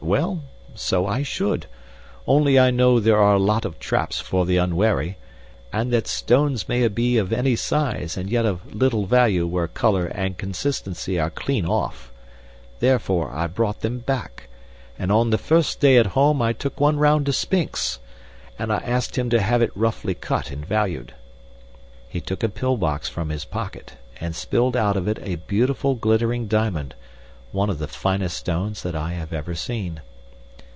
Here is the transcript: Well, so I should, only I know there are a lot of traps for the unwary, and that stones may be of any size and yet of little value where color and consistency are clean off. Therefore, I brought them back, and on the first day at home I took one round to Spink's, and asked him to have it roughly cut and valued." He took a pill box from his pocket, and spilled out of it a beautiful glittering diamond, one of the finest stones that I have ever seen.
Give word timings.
Well, 0.03 0.43
so 0.75 1.05
I 1.07 1.23
should, 1.23 1.67
only 2.27 2.59
I 2.59 2.69
know 2.69 2.99
there 2.99 3.19
are 3.21 3.35
a 3.35 3.39
lot 3.39 3.63
of 3.63 3.79
traps 3.79 4.19
for 4.19 4.45
the 4.45 4.57
unwary, 4.57 5.17
and 5.71 5.93
that 5.93 6.05
stones 6.07 6.67
may 6.67 6.85
be 6.89 7.17
of 7.17 7.31
any 7.31 7.55
size 7.55 8.17
and 8.17 8.29
yet 8.29 8.45
of 8.45 8.73
little 8.75 9.05
value 9.05 9.47
where 9.47 9.69
color 9.69 10.07
and 10.07 10.37
consistency 10.37 11.17
are 11.17 11.29
clean 11.29 11.65
off. 11.65 12.11
Therefore, 12.81 13.31
I 13.31 13.47
brought 13.47 13.81
them 13.81 13.99
back, 13.99 14.49
and 14.99 15.13
on 15.13 15.29
the 15.29 15.37
first 15.37 15.79
day 15.79 15.95
at 15.97 16.07
home 16.07 16.41
I 16.41 16.51
took 16.51 16.81
one 16.81 16.97
round 16.97 17.25
to 17.27 17.31
Spink's, 17.31 17.99
and 18.59 18.69
asked 18.73 19.17
him 19.17 19.29
to 19.29 19.39
have 19.39 19.61
it 19.61 19.71
roughly 19.75 20.15
cut 20.15 20.51
and 20.51 20.65
valued." 20.65 21.13
He 22.09 22.19
took 22.19 22.43
a 22.43 22.49
pill 22.49 22.75
box 22.75 23.07
from 23.07 23.29
his 23.29 23.45
pocket, 23.45 23.93
and 24.19 24.35
spilled 24.35 24.75
out 24.75 24.97
of 24.97 25.07
it 25.07 25.19
a 25.21 25.35
beautiful 25.35 25.95
glittering 25.95 26.47
diamond, 26.49 26.95
one 27.53 27.69
of 27.69 27.79
the 27.79 27.85
finest 27.87 28.37
stones 28.37 28.81
that 28.81 28.95
I 28.95 29.11
have 29.11 29.33
ever 29.33 29.53
seen. 29.55 29.99